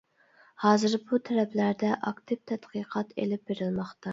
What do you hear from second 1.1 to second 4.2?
بۇ تەرەپلەردە ئاكتىپ تەتقىقات ئېلىپ بېرىلماقتا.